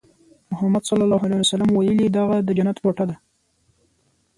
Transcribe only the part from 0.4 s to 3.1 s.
محمد ص ویلي دغه د جنت ټوټه